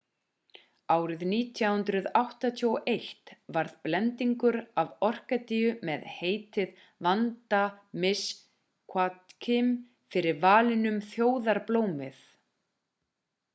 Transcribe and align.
árið 0.93 1.23
1981 1.31 3.33
varð 3.57 3.75
blendingur 3.87 4.55
af 4.83 4.95
orkídeu 5.09 5.75
með 5.89 6.07
heitið 6.15 6.73
vanda 7.09 7.59
miss 8.05 8.31
joaquim 8.95 9.69
fyrir 10.15 10.41
valinu 10.47 10.89
sem 10.93 10.99
þjóðarblómið 11.13 12.25